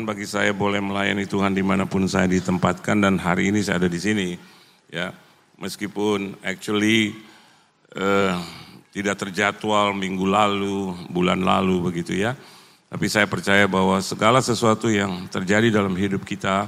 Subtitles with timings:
[0.00, 3.84] kehormatan bagi saya boleh melayani Tuhan di mana pun saya ditempatkan dan hari ini saya
[3.84, 4.28] ada di sini.
[4.88, 5.12] Ya,
[5.60, 7.12] meskipun actually
[7.94, 8.40] uh,
[8.90, 12.34] tidak terjadwal minggu lalu, bulan lalu begitu ya.
[12.90, 16.66] Tapi saya percaya bahwa segala sesuatu yang terjadi dalam hidup kita,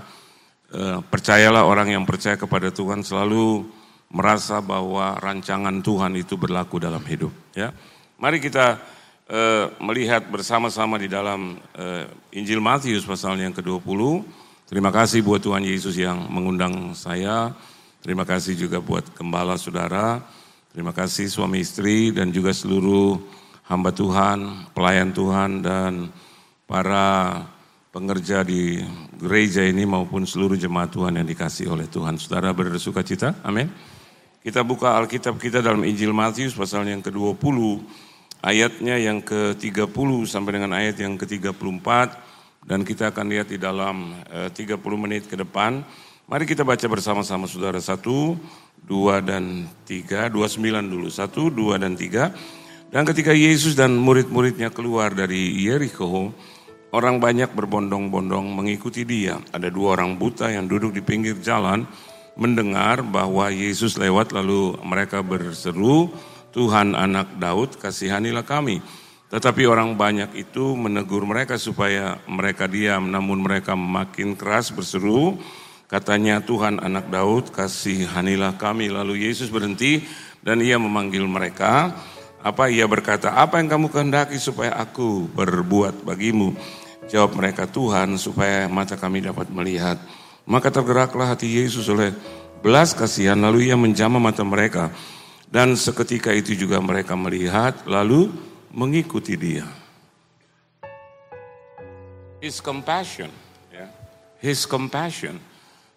[0.76, 3.66] uh, percayalah orang yang percaya kepada Tuhan selalu
[4.12, 7.32] merasa bahwa rancangan Tuhan itu berlaku dalam hidup.
[7.56, 7.72] Ya,
[8.20, 8.76] mari kita
[9.32, 12.04] uh, melihat bersama-sama di dalam uh,
[12.36, 14.00] Injil Matius pasal yang ke-20.
[14.68, 17.52] Terima kasih buat Tuhan Yesus yang mengundang saya.
[18.04, 20.20] Terima kasih juga buat gembala saudara.
[20.72, 23.20] Terima kasih suami istri dan juga seluruh
[23.68, 26.08] hamba Tuhan, pelayan Tuhan dan
[26.64, 27.44] para
[27.92, 28.80] pengerja di
[29.20, 32.16] gereja ini maupun seluruh jemaat Tuhan yang dikasih oleh Tuhan.
[32.16, 33.68] Saudara bersuka cita, amin.
[34.40, 37.84] Kita buka Alkitab kita dalam Injil Matius pasal yang ke-20
[38.42, 41.86] ayatnya yang ke-30 sampai dengan ayat yang ke-34
[42.66, 45.82] dan kita akan lihat di dalam eh, 30 menit ke depan.
[46.26, 47.78] Mari kita baca bersama-sama saudara.
[47.82, 48.38] Satu,
[48.82, 51.08] dua dan tiga, dua sembilan dulu.
[51.10, 52.30] Satu, dua dan tiga.
[52.92, 56.30] Dan ketika Yesus dan murid-muridnya keluar dari Yeriko,
[56.92, 59.40] orang banyak berbondong-bondong mengikuti dia.
[59.50, 61.88] Ada dua orang buta yang duduk di pinggir jalan,
[62.36, 66.12] mendengar bahwa Yesus lewat lalu mereka berseru,
[66.52, 68.84] Tuhan anak Daud kasihanilah kami.
[69.32, 75.40] Tetapi orang banyak itu menegur mereka supaya mereka diam, namun mereka makin keras berseru,
[75.88, 78.92] katanya Tuhan anak Daud kasihanilah kami.
[78.92, 80.04] Lalu Yesus berhenti
[80.44, 81.96] dan ia memanggil mereka.
[82.44, 86.52] Apa ia berkata, apa yang kamu kehendaki supaya aku berbuat bagimu?
[87.08, 89.96] Jawab mereka, Tuhan supaya mata kami dapat melihat.
[90.44, 92.12] Maka tergeraklah hati Yesus oleh
[92.60, 94.90] belas kasihan, lalu ia menjamah mata mereka.
[95.52, 98.32] Dan seketika itu juga mereka melihat lalu
[98.72, 99.68] mengikuti dia.
[102.40, 103.28] His compassion,
[103.68, 103.84] ya.
[104.40, 105.36] His compassion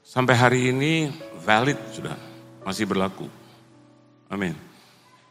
[0.04, 1.08] sampai hari ini
[1.40, 2.20] valid sudah,
[2.68, 3.32] masih berlaku.
[4.28, 4.60] Amin.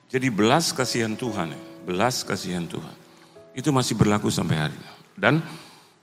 [0.09, 1.61] Jadi belas kasihan Tuhan, ya.
[1.85, 2.97] belas kasihan Tuhan.
[3.53, 4.91] Itu masih berlaku sampai hari ini.
[5.21, 5.45] Dan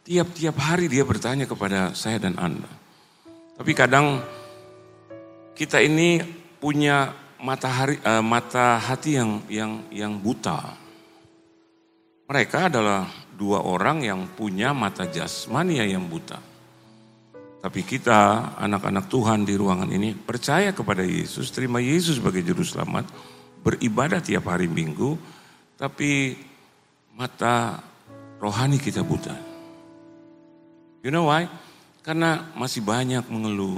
[0.05, 2.69] tiap-tiap hari dia bertanya kepada saya dan Anda.
[3.57, 4.21] Tapi kadang
[5.57, 6.21] kita ini
[6.61, 10.77] punya matahari uh, mata hati yang yang yang buta.
[12.29, 16.39] Mereka adalah dua orang yang punya mata jasmania yang buta.
[17.61, 23.05] Tapi kita anak-anak Tuhan di ruangan ini percaya kepada Yesus, terima Yesus sebagai juru selamat,
[23.61, 25.13] beribadah tiap hari Minggu,
[25.77, 26.33] tapi
[27.13, 27.77] mata
[28.41, 29.37] rohani kita buta.
[31.05, 31.45] You know why?
[32.01, 33.77] Karena masih banyak mengeluh,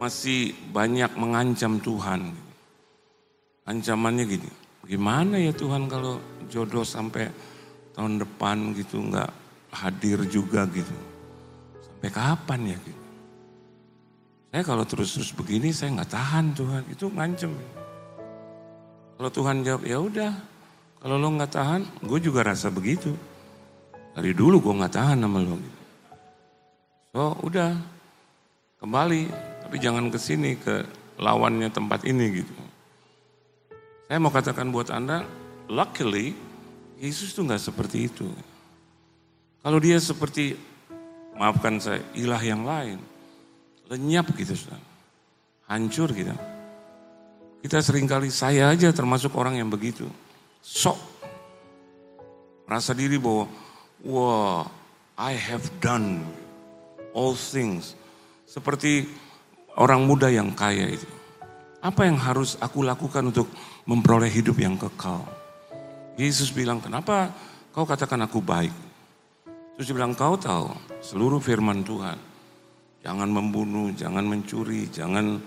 [0.00, 2.32] masih banyak mengancam Tuhan.
[3.68, 4.50] Ancamannya gini,
[4.88, 6.16] gimana ya Tuhan kalau
[6.48, 7.28] jodoh sampai
[7.92, 9.30] tahun depan gitu nggak
[9.76, 10.96] hadir juga gitu.
[11.84, 13.02] Sampai kapan ya gitu.
[14.50, 17.52] Saya kalau terus-terus begini saya nggak tahan Tuhan, itu ngancem.
[19.14, 20.32] Kalau Tuhan jawab ya udah,
[20.98, 23.14] kalau lo nggak tahan, gue juga rasa begitu.
[24.16, 25.54] Dari dulu gue nggak tahan sama lo.
[25.54, 25.80] Gitu.
[27.14, 27.78] So udah,
[28.82, 30.82] kembali tapi jangan ke sini ke
[31.22, 32.50] lawannya tempat ini gitu.
[34.10, 35.22] Saya mau katakan buat Anda,
[35.70, 36.34] luckily
[36.98, 38.26] Yesus tuh nggak seperti itu.
[39.62, 40.58] Kalau dia seperti,
[41.38, 42.98] maafkan saya, ilah yang lain,
[43.86, 44.82] lenyap gitu, saudara.
[45.70, 46.34] hancur kita.
[47.62, 50.10] Kita sering kali, saya aja termasuk orang yang begitu.
[50.66, 50.98] Sok,
[52.66, 53.46] merasa diri bahwa,
[54.02, 54.66] wah,
[55.14, 56.26] I have done
[57.14, 57.94] all things.
[58.50, 59.29] Seperti
[59.80, 61.08] orang muda yang kaya itu.
[61.80, 63.48] Apa yang harus aku lakukan untuk
[63.88, 65.24] memperoleh hidup yang kekal?
[66.20, 67.32] Yesus bilang, kenapa
[67.72, 68.74] kau katakan aku baik?
[69.74, 70.68] Terus dia bilang, kau tahu
[71.00, 72.20] seluruh firman Tuhan.
[73.00, 75.40] Jangan membunuh, jangan mencuri, jangan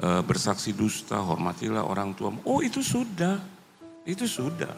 [0.00, 2.32] uh, bersaksi dusta, hormatilah orang tua.
[2.48, 3.36] Oh itu sudah,
[4.08, 4.72] itu sudah.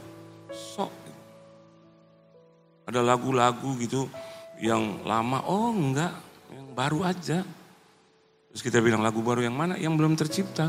[0.50, 0.90] Sok.
[2.90, 4.10] Ada lagu-lagu gitu
[4.58, 6.18] yang lama, oh enggak,
[6.50, 7.46] yang baru aja.
[8.58, 9.78] Terus kita bilang lagu baru yang mana?
[9.78, 10.66] Yang belum tercipta.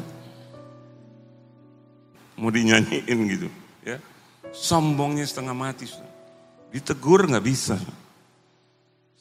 [2.38, 3.50] Mau dinyanyiin gitu.
[3.82, 3.98] ya
[4.54, 5.90] Sombongnya setengah mati.
[6.70, 7.82] Ditegur nggak bisa.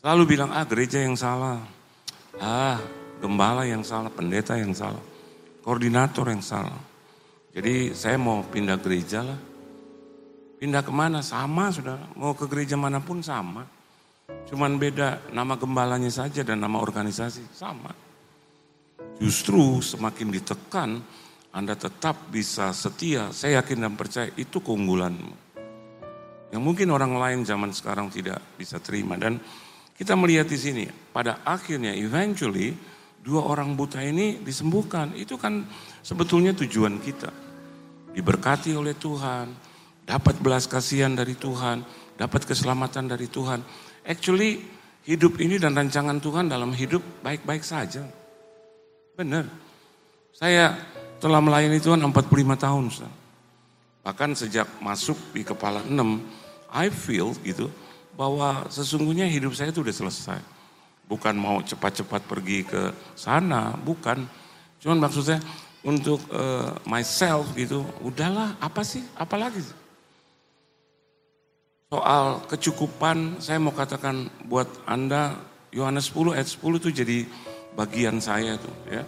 [0.05, 1.65] Selalu bilang, ah gereja yang salah.
[2.37, 2.77] Ah
[3.25, 5.01] gembala yang salah, pendeta yang salah.
[5.65, 6.77] Koordinator yang salah.
[7.57, 9.41] Jadi saya mau pindah gereja lah.
[10.61, 11.25] Pindah ke mana?
[11.25, 11.97] Sama sudah.
[12.21, 13.65] Mau ke gereja mana pun sama.
[14.45, 17.49] Cuman beda nama gembalanya saja dan nama organisasi.
[17.57, 18.08] Sama.
[19.19, 21.03] Justru semakin ditekan,
[21.51, 23.35] Anda tetap bisa setia.
[23.35, 25.51] Saya yakin dan percaya itu keunggulanmu.
[26.55, 29.19] Yang mungkin orang lain zaman sekarang tidak bisa terima.
[29.19, 29.43] Dan
[29.99, 32.73] kita melihat di sini, pada akhirnya eventually
[33.19, 35.13] dua orang buta ini disembuhkan.
[35.19, 35.67] Itu kan
[36.01, 37.35] sebetulnya tujuan kita.
[38.15, 39.51] Diberkati oleh Tuhan,
[40.07, 41.83] dapat belas kasihan dari Tuhan,
[42.17, 43.61] dapat keselamatan dari Tuhan.
[44.07, 44.63] Actually
[45.05, 48.18] hidup ini dan rancangan Tuhan dalam hidup baik-baik saja.
[49.19, 49.51] Benar.
[50.31, 50.79] Saya
[51.19, 52.83] telah melayani Tuhan 45 tahun.
[52.87, 53.11] Ustaz.
[54.07, 55.91] Bahkan sejak masuk di kepala 6,
[56.71, 57.67] I feel gitu
[58.15, 60.39] bahwa sesungguhnya hidup saya itu udah selesai.
[61.11, 64.23] Bukan mau cepat-cepat pergi ke sana, bukan.
[64.79, 65.43] Cuman maksud saya
[65.83, 69.67] untuk uh, myself gitu, udahlah apa sih, apalagi
[71.89, 75.41] Soal kecukupan, saya mau katakan buat Anda,
[75.73, 77.19] Yohanes 10 ayat 10 itu jadi
[77.75, 79.03] bagian saya tuh ya.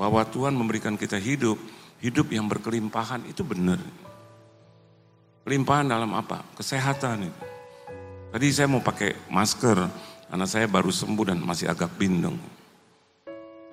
[0.00, 1.60] Bahwa Tuhan memberikan kita hidup,
[2.00, 3.78] hidup yang berkelimpahan itu benar.
[5.44, 6.40] Kelimpahan dalam apa?
[6.56, 7.42] Kesehatan itu.
[8.30, 9.78] Tadi saya mau pakai masker,
[10.30, 12.38] karena saya baru sembuh dan masih agak bindeng.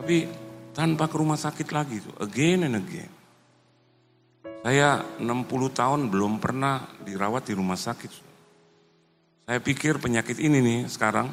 [0.02, 0.26] Tapi
[0.74, 3.12] tanpa ke rumah sakit lagi tuh, again and again.
[4.66, 5.24] Saya 60
[5.72, 8.12] tahun belum pernah dirawat di rumah sakit.
[9.48, 11.32] Saya pikir penyakit ini nih sekarang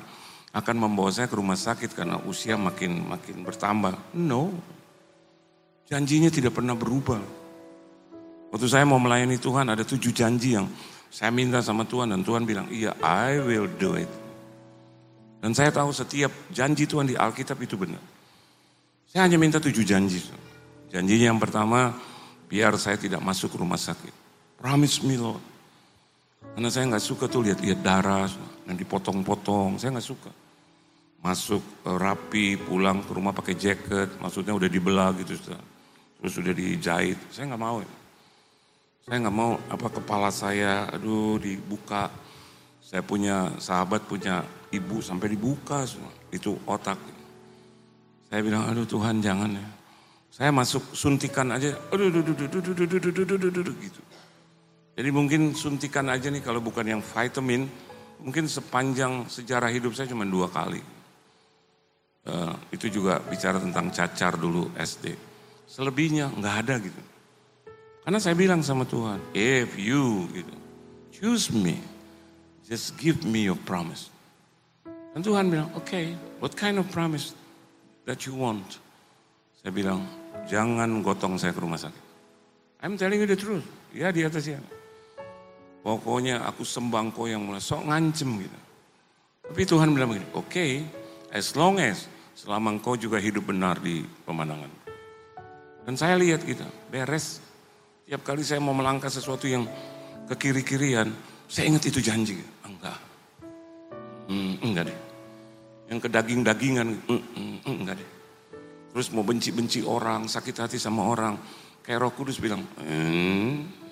[0.54, 4.14] akan membawa saya ke rumah sakit karena usia makin makin bertambah.
[4.14, 4.54] No.
[5.90, 7.18] Janjinya tidak pernah berubah.
[8.54, 10.70] Waktu saya mau melayani Tuhan ada tujuh janji yang
[11.10, 14.10] saya minta sama Tuhan dan Tuhan bilang, iya I will do it.
[15.42, 18.00] Dan saya tahu setiap janji Tuhan di Alkitab itu benar.
[19.10, 20.22] Saya hanya minta tujuh janji.
[20.94, 21.98] Janjinya yang pertama,
[22.46, 24.14] biar saya tidak masuk rumah sakit.
[24.62, 25.42] Promise me Lord.
[26.54, 28.30] Karena saya nggak suka tuh lihat-lihat darah
[28.62, 30.43] dan dipotong-potong, saya nggak suka.
[31.24, 35.40] Masuk uh, rapi, pulang ke rumah pakai jaket, maksudnya udah dibelah gitu,
[36.20, 37.16] terus sudah dijahit.
[37.32, 37.80] Saya nggak mau.
[39.08, 42.12] Saya nggak mau apa kepala saya, aduh dibuka.
[42.84, 47.00] Saya punya sahabat punya ibu sampai dibuka semua, itu otak.
[48.28, 49.66] Saya bilang, aduh Tuhan jangan ya.
[50.28, 54.00] Saya masuk suntikan aja, aduh, aduh, aduh, aduh, aduh, aduh, aduh, aduh, aduh, aduh, gitu.
[54.94, 57.64] Jadi mungkin suntikan aja nih kalau bukan yang vitamin,
[58.20, 60.93] mungkin sepanjang sejarah hidup saya cuma dua kali.
[62.24, 65.12] Uh, itu juga bicara tentang cacar dulu SD.
[65.68, 67.02] Selebihnya nggak ada gitu.
[68.04, 70.54] Karena saya bilang sama Tuhan, if you gitu,
[71.12, 71.80] choose me,
[72.64, 74.12] just give me your promise.
[75.12, 77.32] Dan Tuhan bilang, oke, okay, what kind of promise
[78.04, 78.80] that you want?
[79.60, 80.04] Saya bilang,
[80.44, 82.04] jangan gotong saya ke rumah sakit.
[82.84, 83.64] I'm telling you the truth.
[83.92, 84.60] Ya di atas ya.
[85.80, 88.58] Pokoknya aku sembang kau yang mulai sok ngancem gitu.
[89.48, 90.84] Tapi Tuhan bilang begini, oke, okay,
[91.32, 94.70] as long as selama engkau juga hidup benar di pemandangan.
[95.86, 97.40] Dan saya lihat gitu, beres.
[98.04, 99.64] Tiap kali saya mau melangkah sesuatu yang
[100.28, 101.08] ke kiri-kirian,
[101.48, 102.36] saya ingat itu janji.
[102.66, 102.98] Enggak.
[104.28, 104.98] Hmm, enggak deh.
[105.88, 108.10] Yang ke daging-dagingan, mm, mm, enggak deh.
[108.92, 111.40] Terus mau benci-benci orang, sakit hati sama orang.
[111.84, 113.84] Kayak roh kudus bilang, hmm,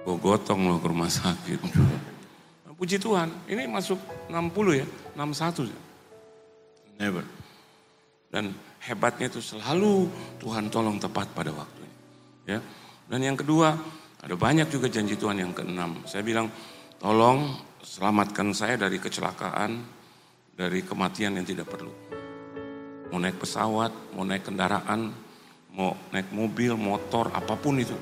[0.00, 1.60] Gue gotong loh ke rumah sakit.
[2.80, 4.00] Puji Tuhan, ini masuk
[4.32, 5.78] 60 ya, 61 ya.
[7.00, 7.24] Never.
[8.30, 8.52] Dan
[8.84, 10.06] hebatnya itu selalu
[10.38, 11.96] Tuhan tolong tepat pada waktunya.
[12.44, 12.58] Ya.
[13.10, 13.74] Dan yang kedua,
[14.20, 16.04] ada banyak juga janji Tuhan yang keenam.
[16.04, 16.52] Saya bilang,
[17.00, 19.80] tolong selamatkan saya dari kecelakaan,
[20.54, 21.90] dari kematian yang tidak perlu.
[23.10, 25.10] Mau naik pesawat, mau naik kendaraan,
[25.74, 27.96] mau naik mobil, motor, apa pun itu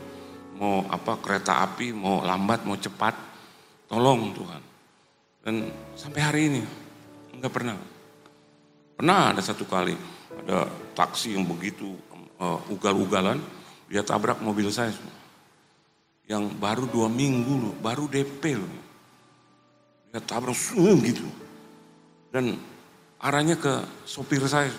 [0.58, 3.14] mau apa kereta api, mau lambat, mau cepat,
[3.86, 4.62] tolong Tuhan.
[5.46, 5.54] Dan
[5.94, 6.62] sampai hari ini
[7.38, 7.78] enggak pernah.
[8.98, 9.94] Pernah ada satu kali
[10.42, 10.66] ada
[10.98, 11.94] taksi yang begitu
[12.42, 13.38] uh, ugal-ugalan,
[13.86, 14.90] dia tabrak mobil saya.
[16.26, 18.72] Yang baru dua minggu loh, baru DP loh.
[20.10, 21.24] Dia tabrak semua gitu.
[22.34, 22.58] Dan
[23.22, 24.74] arahnya ke sopir saya.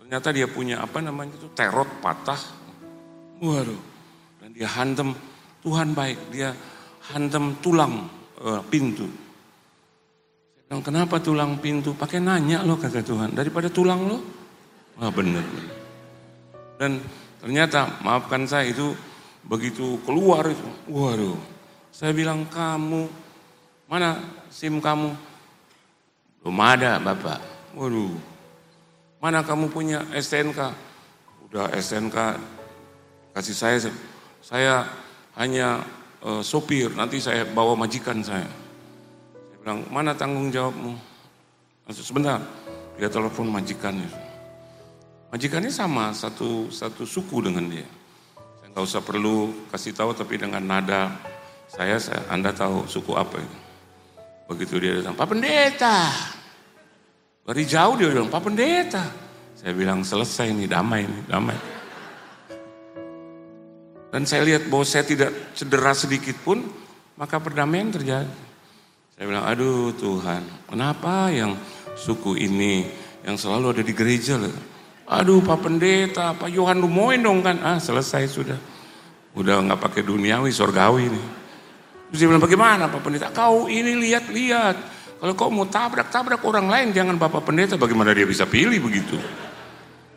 [0.00, 2.40] Ternyata dia punya apa namanya itu terot patah
[3.42, 3.82] Waduh.
[4.40, 5.12] Dan dia hantem,
[5.60, 6.54] Tuhan baik, dia
[7.10, 8.08] hantem tulang
[8.40, 9.08] uh, pintu.
[10.74, 11.94] Bilang, kenapa tulang pintu?
[11.94, 14.18] Pakai nanya loh kata Tuhan, daripada tulang lo.
[14.98, 15.46] Wah benar.
[16.82, 16.98] Dan
[17.38, 18.90] ternyata maafkan saya itu
[19.46, 21.38] begitu keluar itu, waduh.
[21.94, 23.06] Saya bilang kamu,
[23.86, 24.18] mana
[24.50, 25.14] SIM kamu?
[26.42, 27.38] Belum ada bapak.
[27.78, 28.10] Waduh.
[29.22, 30.74] Mana kamu punya STNK?
[31.46, 32.18] Udah STNK
[33.30, 33.78] kasih saya
[34.42, 34.90] saya
[35.38, 35.86] hanya
[36.18, 38.63] uh, sopir nanti saya bawa majikan saya
[39.64, 40.92] bilang mana tanggung jawabmu
[41.88, 42.44] Maksud, sebentar
[43.00, 44.12] dia telepon majikannya
[45.32, 47.88] majikannya sama satu satu suku dengan dia
[48.60, 51.08] saya nggak usah perlu kasih tahu tapi dengan nada
[51.74, 53.58] Saya, saya Anda tahu suku apa itu?
[54.46, 56.12] Begitu dia datang, Pak Pendeta.
[57.44, 59.04] Dari jauh dia bilang, Pak Pendeta.
[59.56, 61.58] Saya bilang selesai ini, damai ini, damai.
[64.14, 66.62] Dan saya lihat bahwa saya tidak cedera sedikit pun,
[67.18, 68.43] maka perdamaian terjadi.
[69.14, 71.54] Saya bilang, aduh Tuhan, kenapa yang
[71.94, 72.82] suku ini
[73.22, 74.34] yang selalu ada di gereja?
[75.06, 77.62] Aduh Pak Pendeta, Pak Yohan Lumoin dong kan.
[77.62, 78.58] Ah selesai sudah.
[79.38, 81.26] Udah nggak pakai duniawi, sorgawi nih.
[82.10, 83.30] Terus dia bilang, bagaimana Pak Pendeta?
[83.30, 84.76] Kau ini lihat-lihat.
[85.18, 87.78] Kalau kau mau tabrak-tabrak orang lain, jangan Bapak Pendeta.
[87.78, 89.14] Bagaimana dia bisa pilih begitu?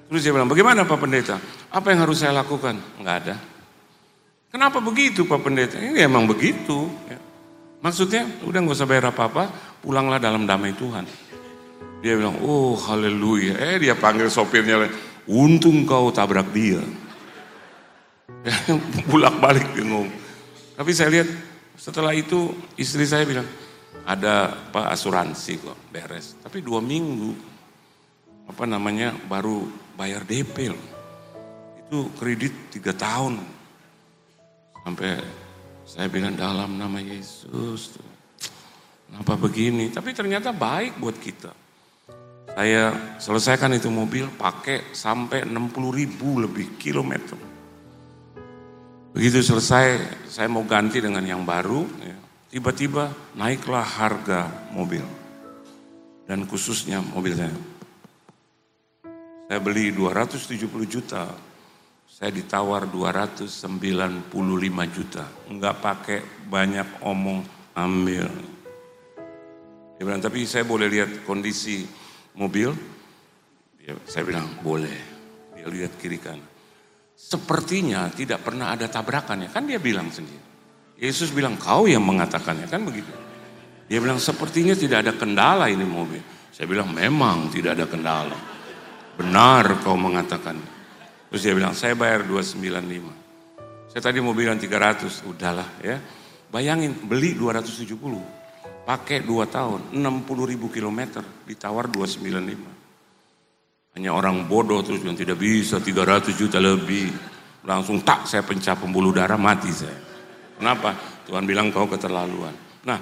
[0.10, 1.38] Terus dia bilang, bagaimana Pak Pendeta?
[1.70, 2.82] Apa yang harus saya lakukan?
[2.98, 3.36] Enggak ada.
[4.50, 5.78] Kenapa begitu Pak Pendeta?
[5.78, 6.90] Ini emang begitu.
[7.10, 7.27] Ya.
[7.88, 9.48] Maksudnya, udah nggak usah bayar apa-apa,
[9.80, 11.08] pulanglah dalam damai Tuhan.
[12.04, 13.56] Dia bilang, oh haleluya.
[13.56, 14.92] Eh dia panggil sopirnya,
[15.24, 16.84] untung kau tabrak dia.
[19.08, 20.12] Bulak balik bingung.
[20.76, 21.32] Tapi saya lihat
[21.80, 23.48] setelah itu istri saya bilang,
[24.04, 26.36] ada apa asuransi kok beres.
[26.44, 27.32] Tapi dua minggu,
[28.52, 29.64] apa namanya, baru
[29.96, 30.76] bayar DP.
[31.88, 33.40] Itu kredit tiga tahun.
[34.84, 35.47] Sampai
[35.88, 37.96] saya bilang dalam nama Yesus.
[39.08, 39.88] Kenapa begini?
[39.88, 41.56] Tapi ternyata baik buat kita.
[42.52, 47.40] Saya selesaikan itu mobil pakai sampai 60 ribu lebih kilometer.
[49.16, 49.88] Begitu selesai,
[50.28, 51.88] saya mau ganti dengan yang baru.
[52.04, 52.20] Ya.
[52.52, 53.08] Tiba-tiba
[53.40, 55.08] naiklah harga mobil.
[56.28, 57.56] Dan khususnya mobil saya.
[59.48, 61.47] Saya beli 270 juta.
[62.08, 64.32] Saya ditawar 295
[64.90, 65.28] juta.
[65.52, 67.44] Enggak pakai banyak omong
[67.76, 68.26] ambil.
[70.00, 71.84] Dia bilang, tapi saya boleh lihat kondisi
[72.40, 72.72] mobil?
[73.84, 74.98] Dia, saya bilang, boleh.
[75.54, 76.48] Dia lihat kiri kanan.
[77.18, 79.50] Sepertinya tidak pernah ada tabrakan ya.
[79.50, 80.46] Kan dia bilang sendiri.
[81.02, 83.10] Yesus bilang kau yang mengatakannya kan begitu.
[83.90, 86.22] Dia bilang sepertinya tidak ada kendala ini mobil.
[86.54, 88.38] Saya bilang memang tidak ada kendala.
[89.18, 90.77] Benar kau mengatakan.
[91.28, 93.92] Terus dia bilang saya bayar 295.
[93.92, 96.00] Saya tadi mau bilang 300, udahlah ya.
[96.48, 98.24] Bayangin beli 270.
[98.88, 104.00] Pakai 2 tahun, 60 ribu kilometer, ditawar 295.
[104.00, 107.10] Hanya orang bodoh terus yang tidak bisa 300 juta lebih.
[107.68, 109.98] Langsung tak saya pencap pembuluh darah mati saya.
[110.56, 110.96] Kenapa?
[111.28, 112.56] Tuhan bilang kau keterlaluan.
[112.88, 112.96] Nah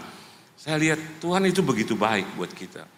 [0.57, 2.94] saya lihat Tuhan itu begitu baik buat kita.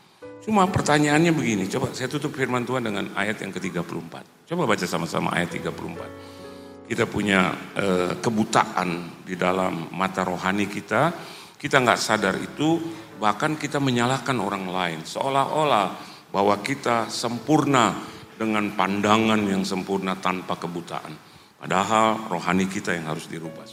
[0.47, 4.47] Cuma pertanyaannya begini, coba saya tutup firman Tuhan dengan ayat yang ke-34.
[4.47, 6.87] Coba baca sama-sama ayat 34.
[6.87, 11.11] Kita punya eh, kebutaan di dalam mata rohani kita,
[11.59, 12.79] kita nggak sadar itu,
[13.19, 14.99] bahkan kita menyalahkan orang lain.
[15.03, 15.87] Seolah-olah
[16.31, 17.99] bahwa kita sempurna
[18.39, 21.11] dengan pandangan yang sempurna tanpa kebutaan.
[21.59, 23.67] Padahal rohani kita yang harus dirubah.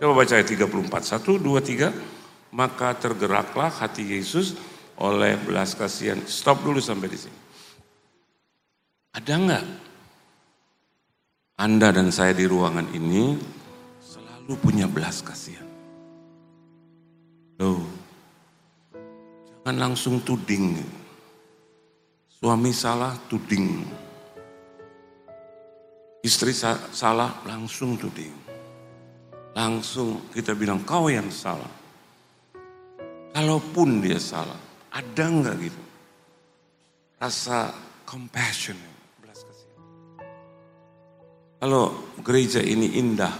[0.00, 1.04] Coba baca ayat 34.
[1.04, 1.92] Satu, dua, tiga.
[2.48, 4.56] Maka tergeraklah hati Yesus
[4.98, 6.18] oleh belas kasihan.
[6.26, 7.38] Stop dulu sampai di sini.
[9.14, 9.64] Ada enggak
[11.58, 13.34] Anda dan saya di ruangan ini
[13.98, 15.66] selalu punya belas kasihan?
[17.58, 17.82] Loh,
[19.66, 20.78] jangan langsung tuding.
[22.30, 23.82] Suami salah, tuding.
[26.22, 26.54] Istri
[26.94, 28.30] salah, langsung tuding.
[29.58, 31.74] Langsung kita bilang, kau yang salah.
[33.34, 35.82] Kalaupun dia salah, ada nggak gitu?
[37.18, 37.74] Rasa
[38.08, 38.76] compassion.
[41.58, 43.34] Kalau gereja ini indah,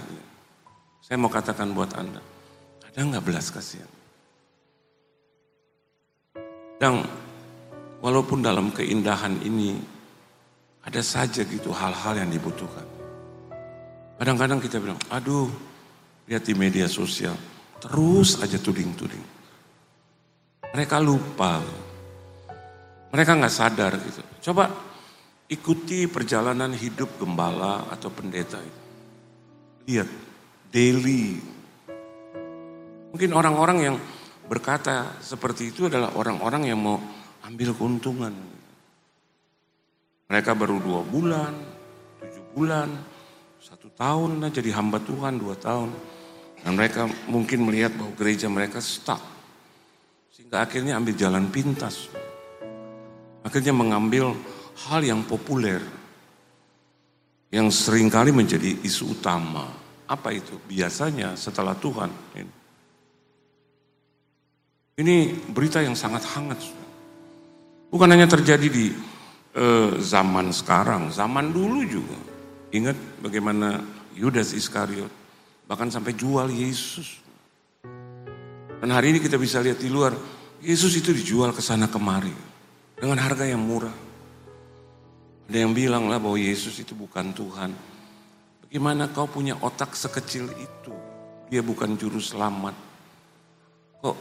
[0.98, 2.18] saya mau katakan buat Anda,
[2.82, 3.86] ada nggak belas kasihan?
[6.82, 7.06] Dan
[7.98, 9.74] Walaupun dalam keindahan ini
[10.86, 12.86] ada saja gitu hal-hal yang dibutuhkan.
[14.18, 15.50] Kadang-kadang kita bilang, aduh
[16.30, 17.34] lihat di media sosial,
[17.82, 19.37] terus aja tuding-tuding.
[20.74, 21.64] Mereka lupa,
[23.08, 24.20] mereka nggak sadar gitu.
[24.50, 24.68] Coba
[25.48, 28.80] ikuti perjalanan hidup gembala atau pendeta itu.
[29.88, 30.08] Lihat,
[30.68, 31.40] daily.
[33.08, 33.96] Mungkin orang-orang yang
[34.44, 37.00] berkata seperti itu adalah orang-orang yang mau
[37.48, 38.36] ambil keuntungan.
[40.28, 41.56] Mereka baru dua bulan,
[42.20, 42.92] tujuh bulan,
[43.64, 45.88] satu tahun jadi hamba Tuhan dua tahun.
[46.60, 49.37] Dan mereka mungkin melihat bahwa gereja mereka stuck.
[50.48, 52.08] Sehingga akhirnya ambil jalan pintas.
[53.44, 54.32] Akhirnya mengambil
[54.88, 55.76] hal yang populer.
[57.52, 59.68] Yang sering kali menjadi isu utama.
[60.08, 60.56] Apa itu?
[60.64, 62.08] Biasanya setelah Tuhan.
[64.96, 65.16] Ini
[65.52, 66.64] berita yang sangat hangat.
[67.92, 68.96] Bukan hanya terjadi di
[69.52, 72.16] eh, zaman sekarang, zaman dulu juga.
[72.72, 73.84] Ingat bagaimana
[74.16, 75.12] Yudas Iskariot
[75.68, 77.20] bahkan sampai jual Yesus.
[78.80, 82.34] Dan hari ini kita bisa lihat di luar, Yesus itu dijual ke sana kemari
[82.98, 83.94] dengan harga yang murah.
[85.48, 87.70] Ada yang bilang lah bahwa Yesus itu bukan Tuhan.
[88.66, 90.92] Bagaimana kau punya otak sekecil itu?
[91.48, 92.74] Dia bukan juru selamat.
[94.02, 94.16] Kok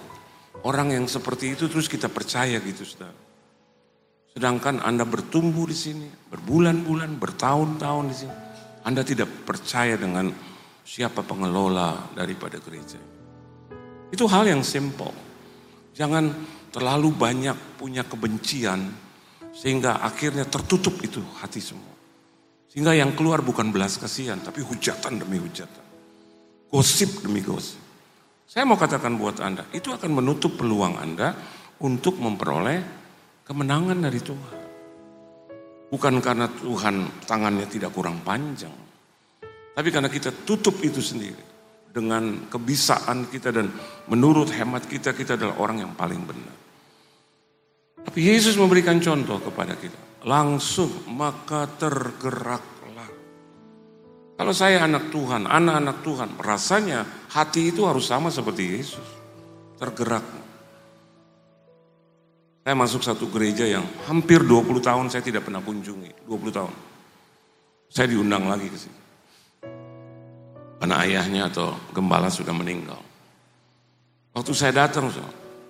[0.64, 3.18] orang yang seperti itu terus kita percaya gitu saudara.
[4.32, 8.36] Sedangkan Anda bertumbuh di sini, berbulan-bulan, bertahun-tahun di sini.
[8.86, 10.30] Anda tidak percaya dengan
[10.86, 13.02] siapa pengelola daripada gereja.
[14.14, 15.27] Itu hal yang simple.
[15.98, 16.30] Jangan
[16.70, 18.86] terlalu banyak punya kebencian
[19.50, 21.90] sehingga akhirnya tertutup itu hati semua.
[22.70, 25.86] Sehingga yang keluar bukan belas kasihan tapi hujatan demi hujatan.
[26.70, 27.82] Gosip demi gosip.
[28.46, 31.34] Saya mau katakan buat Anda, itu akan menutup peluang Anda
[31.82, 32.80] untuk memperoleh
[33.42, 34.56] kemenangan dari Tuhan.
[35.90, 38.72] Bukan karena Tuhan tangannya tidak kurang panjang.
[39.74, 41.57] Tapi karena kita tutup itu sendiri
[41.98, 43.74] dengan kebisaan kita dan
[44.06, 46.56] menurut hemat kita, kita adalah orang yang paling benar.
[48.06, 49.98] Tapi Yesus memberikan contoh kepada kita.
[50.30, 53.10] Langsung maka tergeraklah.
[54.38, 57.02] Kalau saya anak Tuhan, anak-anak Tuhan, rasanya
[57.34, 59.08] hati itu harus sama seperti Yesus.
[59.82, 60.26] Tergerak.
[62.62, 66.28] Saya masuk satu gereja yang hampir 20 tahun saya tidak pernah kunjungi.
[66.30, 66.74] 20 tahun.
[67.88, 69.07] Saya diundang lagi ke sini.
[70.78, 73.02] Karena ayahnya atau gembala sudah meninggal.
[74.38, 75.10] Waktu saya datang,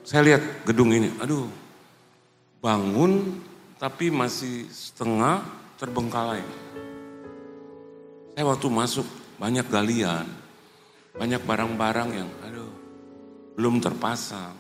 [0.03, 1.47] saya lihat gedung ini, aduh,
[2.59, 3.39] bangun
[3.79, 5.39] tapi masih setengah
[5.79, 6.43] terbengkalai.
[8.35, 9.07] Saya waktu masuk
[9.39, 10.27] banyak galian,
[11.15, 12.73] banyak barang-barang yang, aduh,
[13.55, 14.53] belum terpasang.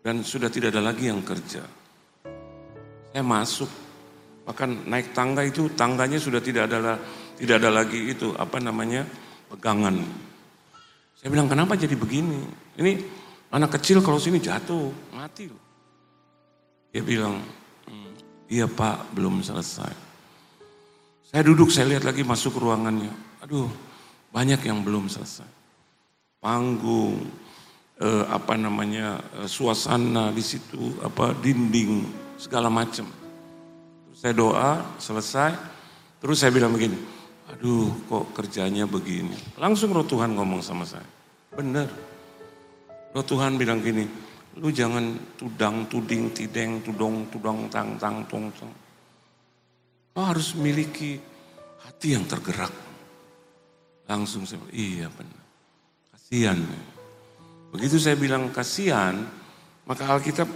[0.00, 1.60] Dan sudah tidak ada lagi yang kerja.
[3.10, 3.68] Saya masuk,
[4.46, 6.96] bahkan naik tangga itu, tangganya sudah tidak ada
[7.36, 9.04] tidak ada lagi itu, apa namanya,
[9.50, 9.98] pegangan.
[11.18, 12.46] Saya bilang kenapa jadi begini?
[12.78, 12.92] Ini
[13.52, 15.60] anak kecil kalau sini jatuh, mati loh.
[16.94, 17.42] Dia bilang,
[17.90, 18.12] hmm,
[18.48, 19.92] iya pak belum selesai.
[21.30, 23.12] Saya duduk, saya lihat lagi masuk ruangannya.
[23.46, 23.70] Aduh,
[24.34, 25.46] banyak yang belum selesai.
[26.42, 27.22] Panggung,
[28.02, 32.02] eh, apa namanya, eh, suasana di situ, apa dinding,
[32.34, 33.06] segala macam.
[34.16, 35.54] Saya doa, selesai.
[36.18, 36.98] Terus saya bilang begini,
[37.60, 39.36] aduh kok kerjanya begini.
[39.60, 41.04] Langsung roh Tuhan ngomong sama saya.
[41.52, 41.92] Benar.
[43.12, 44.08] Roh Tuhan bilang gini,
[44.56, 48.72] lu jangan tudang, tuding, tideng, tudong, tudong, tang, tang, tong, tong.
[50.16, 51.20] Lo harus memiliki
[51.84, 52.72] hati yang tergerak.
[54.08, 55.44] Langsung saya bilang, iya benar.
[56.16, 56.58] Kasihan.
[57.76, 59.20] Begitu saya bilang kasihan,
[59.84, 60.48] maka Alkitab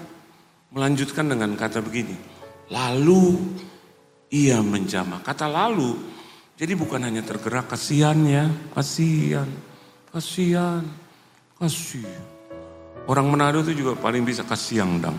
[0.72, 2.16] melanjutkan dengan kata begini.
[2.72, 3.38] Lalu
[4.32, 5.20] ia menjamah.
[5.20, 6.14] Kata lalu
[6.54, 9.50] jadi bukan hanya tergerak kasihan ya, kasihan,
[10.14, 10.86] kasihan,
[11.58, 12.24] kasihan.
[13.10, 15.18] Orang Manado itu juga paling bisa kasihan dong.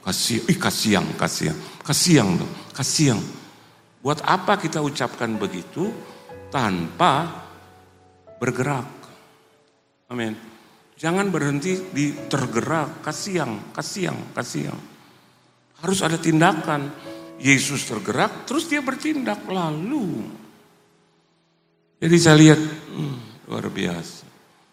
[0.00, 1.52] Kasih, ih kasihan, kasihan,
[1.84, 3.20] kasihan dong, kasihan.
[4.00, 5.92] Buat apa kita ucapkan begitu
[6.48, 7.28] tanpa
[8.40, 8.88] bergerak?
[10.08, 10.32] Amin.
[10.96, 14.76] Jangan berhenti di tergerak, kasihan, kasihan, kasihan.
[15.84, 17.12] Harus ada tindakan.
[17.40, 20.39] Yesus tergerak, terus dia bertindak lalu.
[22.00, 22.60] Jadi saya lihat,
[22.96, 24.24] hmm, luar biasa.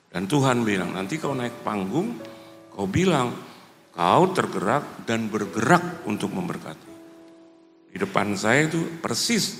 [0.07, 2.15] Dan Tuhan bilang, nanti kau naik panggung,
[2.71, 3.35] kau bilang,
[3.91, 6.87] kau tergerak dan bergerak untuk memberkati.
[7.91, 9.59] Di depan saya itu persis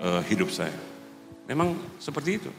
[0.00, 0.74] e, hidup saya.
[1.46, 2.50] Memang seperti itu.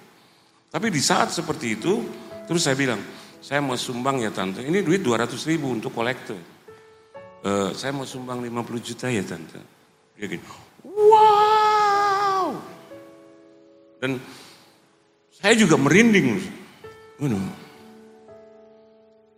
[0.69, 2.05] Tapi di saat seperti itu,
[2.45, 3.01] terus saya bilang,
[3.41, 4.61] saya mau sumbang ya tante.
[4.61, 6.37] Ini duit 200 ribu untuk kolektor
[7.43, 9.59] e, saya mau sumbang 50 juta ya tante.
[10.19, 10.43] Dia gini,
[10.83, 12.55] wow.
[13.99, 14.19] Dan
[15.39, 16.35] Saya juga merinding.
[17.23, 17.47] Waduh.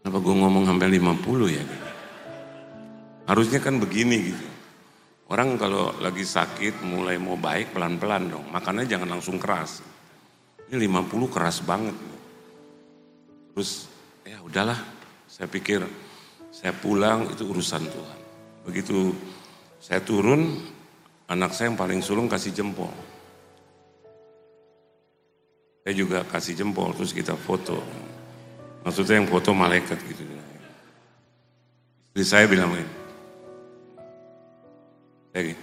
[0.01, 1.61] Kenapa gue ngomong sampai 50 ya?
[3.29, 4.45] Harusnya kan begini gitu.
[5.29, 8.45] Orang kalau lagi sakit mulai mau baik pelan-pelan dong.
[8.49, 9.85] Makannya jangan langsung keras.
[10.67, 11.93] Ini 50 keras banget.
[13.53, 13.85] Terus
[14.25, 14.81] ya udahlah.
[15.29, 15.85] Saya pikir
[16.61, 18.19] saya pulang itu urusan Tuhan.
[18.69, 19.17] Begitu
[19.81, 20.61] saya turun,
[21.25, 22.93] anak saya yang paling sulung kasih jempol.
[25.81, 27.81] Saya juga kasih jempol, terus kita foto.
[28.85, 30.21] Maksudnya yang foto malaikat gitu.
[32.13, 32.93] Jadi saya bilang begini,
[35.33, 35.55] saya.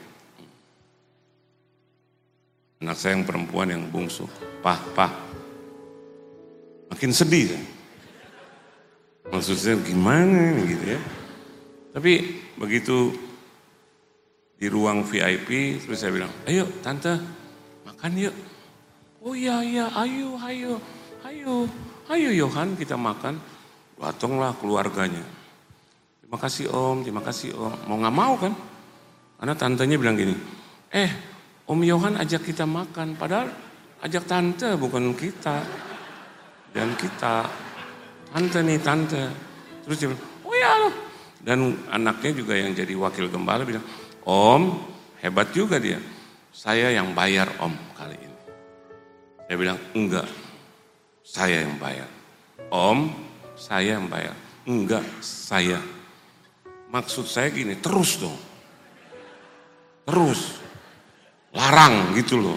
[2.82, 4.26] Anak saya yang perempuan yang bungsu.
[4.58, 5.12] Pah, pah.
[6.90, 7.77] Makin sedih saya.
[9.28, 11.00] Maksudnya gimana gitu ya.
[11.92, 12.12] Tapi
[12.56, 13.12] begitu
[14.58, 17.14] di ruang VIP terus saya bilang, ayo tante
[17.86, 18.34] makan yuk.
[19.22, 20.72] Oh iya iya ayo ayo
[21.26, 21.54] ayo
[22.10, 23.38] ayo Yohan kita makan.
[23.98, 25.26] Datanglah keluarganya.
[26.22, 27.74] Terima kasih om, terima kasih om.
[27.90, 28.54] Mau nggak mau kan?
[29.38, 30.34] Karena tantenya bilang gini,
[30.90, 31.10] eh
[31.68, 33.52] Om Yohan ajak kita makan, padahal
[34.00, 35.60] ajak tante bukan kita.
[36.72, 37.44] Dan kita,
[38.32, 39.22] tante nih tante.
[39.84, 40.92] Terus dia bilang, oh ya loh.
[41.38, 43.84] Dan anaknya juga yang jadi wakil gembala bilang,
[44.28, 44.62] Om
[45.24, 45.98] hebat juga dia.
[46.52, 48.38] Saya yang bayar om kali ini.
[49.46, 50.28] Saya bilang, enggak,
[51.22, 52.10] saya yang bayar.
[52.68, 52.98] Om,
[53.54, 54.34] saya yang bayar.
[54.66, 55.80] Enggak, saya.
[56.90, 58.48] Maksud saya gini, terus dong
[60.08, 60.56] terus
[61.52, 62.56] larang gitu loh.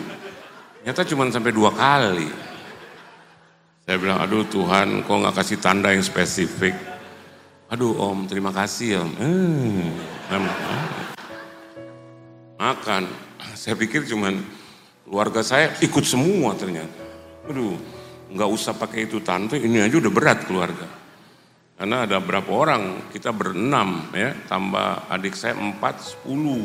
[0.88, 2.32] Nyata cuma sampai dua kali.
[3.92, 6.72] Saya bilang, aduh Tuhan kok nggak kasih tanda yang spesifik.
[7.68, 9.12] Aduh om, terima kasih om.
[9.20, 9.92] Hmm,
[12.56, 13.12] makan.
[13.52, 14.40] Saya pikir cuman
[15.04, 17.04] keluarga saya ikut semua ternyata.
[17.52, 17.76] Aduh,
[18.32, 20.88] nggak usah pakai itu tante, ini aja udah berat keluarga.
[21.76, 26.64] Karena ada berapa orang, kita berenam ya, tambah adik saya empat, sepuluh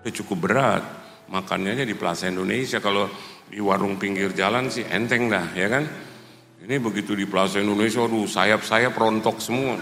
[0.00, 0.80] itu cukup berat.
[1.28, 2.80] Makannya aja di Plaza Indonesia.
[2.80, 3.04] Kalau
[3.52, 6.05] di warung pinggir jalan sih enteng dah, ya kan?
[6.66, 9.78] Ini begitu di Plaza Indonesia, aduh sayap-sayap rontok semua.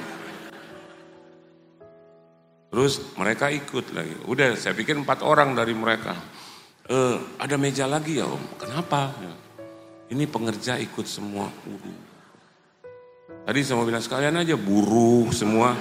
[2.68, 4.14] Terus mereka ikut lagi.
[4.28, 6.12] Udah, saya pikir empat orang dari mereka.
[6.84, 6.96] E,
[7.40, 8.44] ada meja lagi ya om.
[8.60, 9.16] Kenapa?
[10.12, 11.48] Ini pengerja ikut semua.
[11.64, 11.96] Udah.
[13.48, 15.72] Tadi saya mau bilang sekalian aja buruh semua,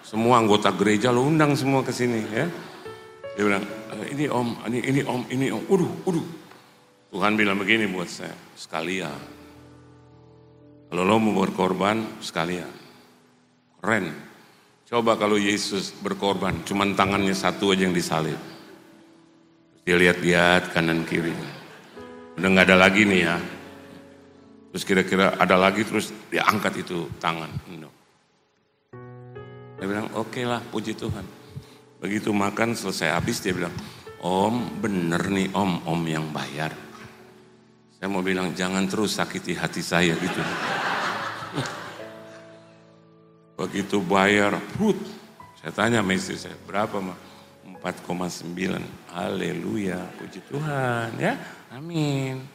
[0.00, 2.48] semua anggota gereja lo undang semua ke sini ya.
[3.36, 3.64] Dia bilang,
[3.96, 5.62] Eh, ini om, ini, ini om, ini om.
[5.72, 6.26] Uduh, uduh.
[7.12, 9.35] Tuhan bilang begini buat saya, sekalian.
[10.96, 12.72] Kalau lo mau berkorban, sekalian.
[13.84, 14.16] Keren.
[14.88, 18.40] Coba kalau Yesus berkorban, cuman tangannya satu aja yang disalib.
[19.84, 21.36] Dia lihat-lihat kanan kiri.
[22.40, 23.36] Udah nggak ada lagi nih ya.
[24.72, 27.52] Terus kira-kira ada lagi terus dia angkat itu tangan.
[27.76, 27.92] No.
[29.76, 31.28] Dia bilang oke okay lah puji Tuhan.
[32.00, 33.76] Begitu makan selesai habis dia bilang,
[34.24, 36.85] Om bener nih om, om yang bayar.
[38.06, 40.38] Saya mau bilang jangan terus sakiti hati saya gitu.
[43.58, 44.94] Begitu bayar, put.
[45.58, 47.18] Saya tanya sama saya, berapa mah?
[47.82, 48.78] 4,9.
[49.10, 51.34] Haleluya, puji Tuhan ya.
[51.74, 52.46] Amin.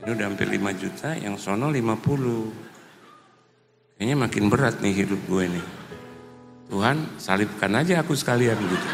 [0.00, 4.00] Ini udah hampir 5 juta, yang sono 50.
[4.00, 5.66] Kayaknya makin berat nih hidup gue nih.
[6.72, 8.88] Tuhan salibkan aja aku sekalian gitu.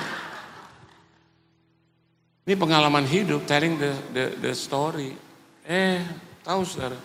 [2.50, 5.30] Ini pengalaman hidup, telling the, the, the story.
[5.72, 6.04] Eh,
[6.44, 7.00] tahu saudara,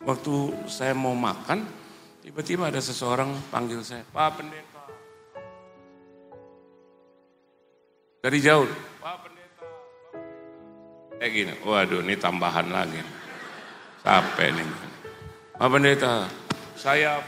[0.00, 0.32] waktu
[0.64, 1.60] saya mau makan,
[2.24, 4.82] tiba-tiba ada seseorang panggil saya, Pak Pendeta.
[8.24, 8.64] Dari jauh,
[8.96, 9.66] Pak Pendeta.
[11.20, 13.04] Kayak gini, waduh ini tambahan lagi.
[14.00, 14.68] Capek nih.
[15.60, 16.14] Pak Pendeta,
[16.80, 17.20] saya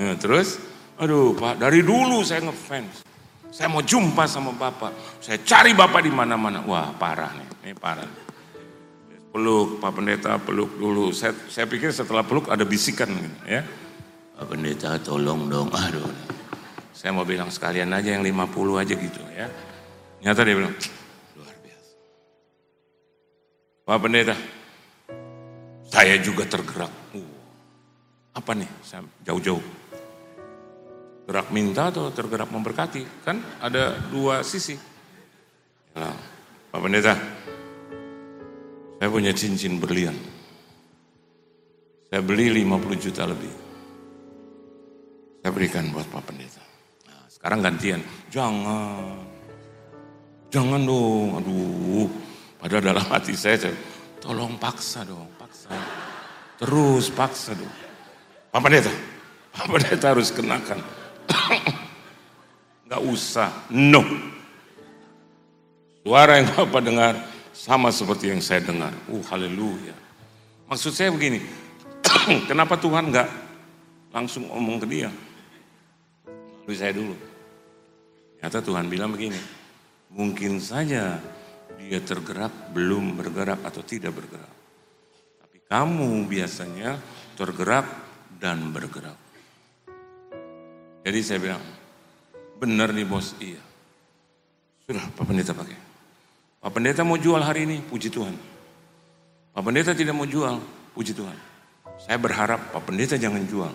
[0.00, 0.56] Ya, terus,
[0.96, 3.11] aduh Pak, dari dulu saya ngefans.
[3.52, 5.20] Saya mau jumpa sama Bapak.
[5.20, 6.64] Saya cari Bapak di mana-mana.
[6.64, 8.08] Wah parah nih, ini parah.
[9.28, 11.12] Peluk, Pak Pendeta peluk dulu.
[11.12, 13.60] Saya, saya pikir setelah peluk ada bisikan gitu, ya.
[14.40, 16.08] Pak Pendeta tolong dong, aduh.
[16.96, 19.48] Saya mau bilang sekalian aja yang 50 aja gitu ya.
[20.24, 20.72] Nyata dia bilang,
[21.36, 21.92] luar biasa.
[23.84, 24.36] Pak Pendeta,
[25.92, 26.92] saya juga tergerak.
[27.12, 27.36] Uh,
[28.32, 28.68] apa nih,
[29.28, 29.81] jauh-jauh
[31.22, 33.22] Gerak minta atau tergerak memberkati?
[33.22, 34.74] Kan ada dua sisi.
[35.94, 36.16] Nah,
[36.72, 37.14] Pak Pendeta,
[38.98, 40.16] saya punya cincin berlian.
[42.10, 43.54] Saya beli 50 juta lebih.
[45.40, 46.64] Saya berikan buat Pak Pendeta.
[47.08, 48.00] Nah, sekarang gantian.
[48.28, 49.16] Jangan.
[50.52, 51.28] Jangan dong.
[51.40, 52.08] Aduh.
[52.62, 53.74] Padahal dalam hati saya, saya
[54.22, 55.74] Tolong paksa dong, paksa.
[56.62, 57.74] Terus paksa dong.
[58.54, 58.94] Pak Pendeta,
[59.50, 60.78] Pak Pendeta harus kenakan.
[62.92, 64.04] Gak usah, no.
[66.02, 67.14] Suara yang Bapak dengar
[67.54, 68.90] sama seperti yang saya dengar.
[69.06, 69.94] Uh, haleluya.
[70.66, 71.38] Maksud saya begini,
[72.50, 73.30] kenapa Tuhan gak
[74.10, 75.10] langsung omong ke dia?
[76.66, 77.14] Lalu saya dulu.
[78.42, 79.38] Ternyata Tuhan bilang begini,
[80.10, 81.22] mungkin saja
[81.78, 84.54] dia tergerak, belum bergerak atau tidak bergerak.
[85.38, 86.98] Tapi kamu biasanya
[87.38, 87.86] tergerak
[88.42, 89.21] dan bergerak.
[91.02, 91.62] Jadi saya bilang,
[92.62, 93.58] benar nih bos, iya.
[94.86, 95.78] Sudah Pak Pendeta pakai.
[96.62, 98.34] Pak Pendeta mau jual hari ini, puji Tuhan.
[99.50, 100.62] Pak Pendeta tidak mau jual,
[100.94, 101.34] puji Tuhan.
[101.98, 103.74] Saya berharap Pak Pendeta jangan jual.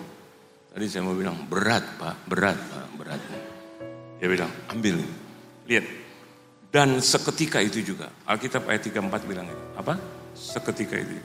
[0.71, 3.21] Tadi saya mau bilang, berat Pak, berat Pak, berat.
[4.17, 5.03] Dia bilang, ambil
[5.67, 5.85] Lihat,
[6.71, 8.07] dan seketika itu juga.
[8.23, 9.99] Alkitab ayat 34 bilang apa?
[10.31, 11.19] Seketika itu.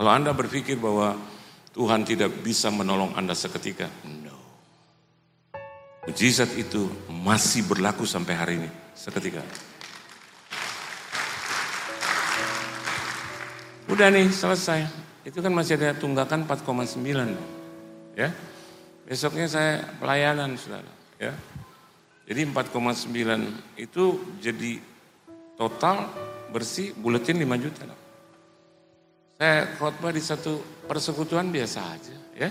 [0.00, 1.12] Kalau Anda berpikir bahwa
[1.76, 3.84] Tuhan tidak bisa menolong Anda seketika.
[6.10, 8.66] Mujizat itu masih berlaku sampai hari ini,
[8.98, 9.46] seketika.
[13.86, 14.90] Udah nih, selesai.
[15.22, 17.30] Itu kan masih ada tunggakan 4,9.
[18.18, 18.34] Ya.
[19.06, 20.90] Besoknya saya pelayanan, Saudara,
[21.22, 21.30] ya.
[22.26, 24.82] Jadi 4,9 itu jadi
[25.54, 26.10] total
[26.50, 27.86] bersih buletin 5 juta.
[29.38, 30.58] Saya khotbah di satu
[30.90, 32.50] persekutuan biasa aja ya.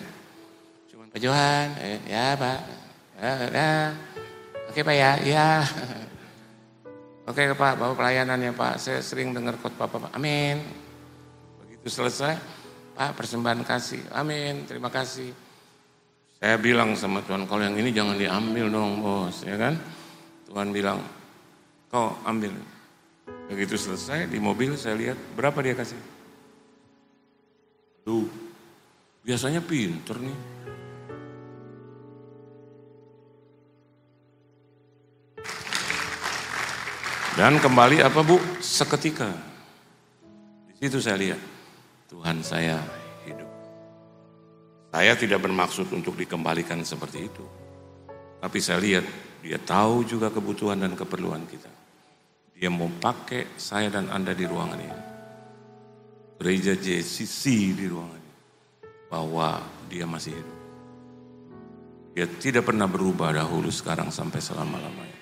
[0.87, 2.88] Cuman Pak Johan, eh, ya Pak,
[3.19, 3.71] ya, ya.
[4.71, 5.47] oke Pak ya, ya.
[7.29, 10.65] Oke Pak, bawa pelayanannya Pak, saya sering dengar khotbah Pak, amin.
[11.61, 12.33] Begitu selesai,
[12.97, 15.29] Pak persembahan kasih, amin, terima kasih.
[16.41, 19.77] Saya bilang sama Tuhan, kalau yang ini jangan diambil dong bos, ya kan?
[20.49, 21.05] Tuhan bilang,
[21.93, 22.55] kau ambil.
[23.45, 26.01] Begitu selesai di mobil saya lihat berapa dia kasih.
[28.09, 28.25] Tuh,
[29.21, 30.37] biasanya pinter nih.
[37.39, 38.35] Dan kembali apa bu?
[38.59, 39.31] Seketika.
[40.67, 41.39] Di situ saya lihat,
[42.11, 42.83] Tuhan saya
[44.89, 47.45] saya tidak bermaksud untuk dikembalikan seperti itu.
[48.43, 49.05] Tapi saya lihat
[49.39, 51.71] dia tahu juga kebutuhan dan keperluan kita.
[52.59, 54.99] Dia mau pakai saya dan Anda di ruangan ini.
[56.41, 58.35] Gereja JCC di ruangan ini.
[59.07, 60.59] Bahwa dia masih hidup.
[62.19, 65.18] Dia tidak pernah berubah dahulu sekarang sampai selama-lamanya.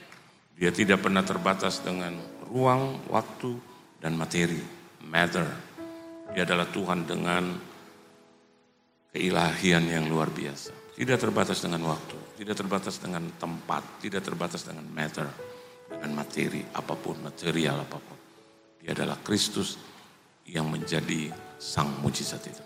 [0.57, 2.17] Dia tidak pernah terbatas dengan
[2.49, 3.53] ruang, waktu,
[4.01, 4.57] dan materi.
[5.05, 5.45] Matter.
[6.33, 7.43] Dia adalah Tuhan dengan
[9.13, 10.97] keilahian yang luar biasa.
[10.97, 15.29] Tidak terbatas dengan waktu, tidak terbatas dengan tempat, tidak terbatas dengan matter,
[15.93, 18.17] dengan materi apa pun, material apa pun.
[18.81, 19.77] Dia adalah Kristus
[20.49, 21.29] yang menjadi
[21.61, 22.65] sang mujizat itu.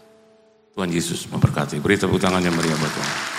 [0.71, 1.83] Tuhan Yesus memberkati.
[1.83, 3.30] Beri tepuk tangan yang meriah buat Tuhan.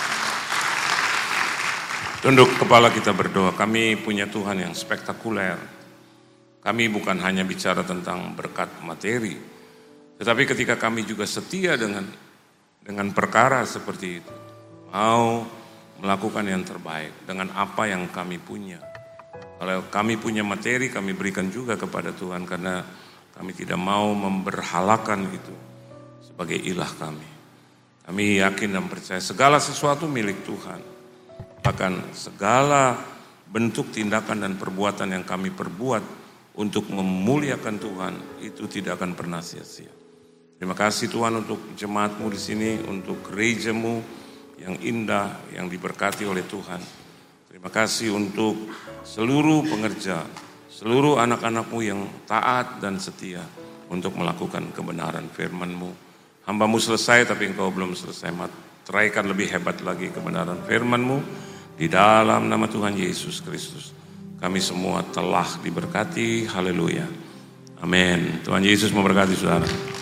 [2.23, 3.51] Tunduk kepala kita berdoa.
[3.51, 5.59] Kami punya Tuhan yang spektakuler.
[6.63, 9.35] Kami bukan hanya bicara tentang berkat materi,
[10.15, 12.07] tetapi ketika kami juga setia dengan
[12.79, 14.35] dengan perkara seperti itu.
[14.95, 15.43] Mau
[15.99, 18.79] melakukan yang terbaik dengan apa yang kami punya.
[19.59, 22.87] Kalau kami punya materi, kami berikan juga kepada Tuhan karena
[23.35, 25.55] kami tidak mau memberhalakan itu
[26.23, 27.27] sebagai ilah kami.
[28.07, 31.02] Kami yakin dan percaya segala sesuatu milik Tuhan.
[31.63, 32.99] Bahkan segala
[33.47, 36.03] bentuk tindakan dan perbuatan yang kami perbuat
[36.59, 39.89] untuk memuliakan Tuhan itu tidak akan pernah sia-sia.
[40.59, 44.03] Terima kasih Tuhan untuk jemaatmu di sini, untuk gerejamu
[44.59, 46.83] yang indah, yang diberkati oleh Tuhan.
[47.47, 48.59] Terima kasih untuk
[49.07, 50.19] seluruh pengerja,
[50.67, 53.39] seluruh anak-anakmu yang taat dan setia
[53.87, 55.95] untuk melakukan kebenaran firmanmu.
[56.43, 58.35] Hambamu selesai tapi engkau belum selesai.
[58.83, 63.93] Teraikan lebih hebat lagi kebenaran firmanmu di dalam nama Tuhan Yesus Kristus.
[64.37, 66.49] Kami semua telah diberkati.
[66.51, 67.07] Haleluya.
[67.79, 68.43] Amin.
[68.43, 69.92] Tuhan Yesus memberkati saudara.